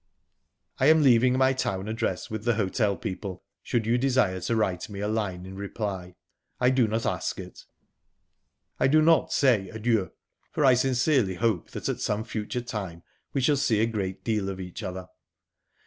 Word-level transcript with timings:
"I 0.79 0.87
am 0.87 1.03
leaving 1.03 1.37
my 1.37 1.53
town 1.53 1.87
address 1.87 2.31
with 2.31 2.43
the 2.43 2.55
hotel 2.55 2.97
people 2.97 3.43
should 3.61 3.85
you 3.85 3.99
desire 3.99 4.41
to 4.41 4.55
write 4.55 4.89
me 4.89 4.99
a 4.99 5.07
line 5.07 5.45
in 5.45 5.55
reply. 5.55 6.15
I 6.59 6.71
do 6.71 6.87
not 6.87 7.05
ask 7.05 7.37
it. 7.39 7.65
"I 8.79 8.87
do 8.87 8.99
not 9.03 9.31
say 9.31 9.69
adieu, 9.69 10.11
for 10.49 10.65
I 10.65 10.73
sincerely 10.73 11.35
hope 11.35 11.69
that 11.69 11.87
at 11.87 11.99
some 11.99 12.23
future 12.23 12.61
time 12.61 13.03
we 13.33 13.41
shall 13.41 13.55
see 13.57 13.79
a 13.79 13.85
great 13.85 14.23
deal 14.23 14.49
of 14.49 14.59
each 14.59 14.81
other. 14.81 15.05